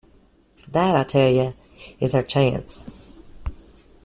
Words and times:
That, 0.67 0.95
I 0.95 1.03
tell 1.03 1.29
you, 1.31 1.53
is 1.99 2.15
our 2.15 2.23
chance. 2.23 2.89